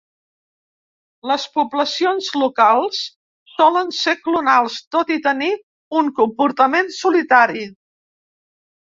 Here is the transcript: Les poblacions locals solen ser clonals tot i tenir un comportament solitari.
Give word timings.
Les 1.31 1.43
poblacions 1.57 2.29
locals 2.43 3.01
solen 3.55 3.93
ser 3.97 4.15
clonals 4.27 4.77
tot 4.95 5.11
i 5.17 5.17
tenir 5.27 5.51
un 6.01 6.09
comportament 6.21 6.89
solitari. 7.01 7.67